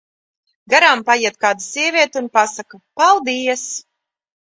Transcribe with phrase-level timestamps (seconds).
[0.73, 3.71] Garām paiet kāda sieviete un pasaka: "Paldies!"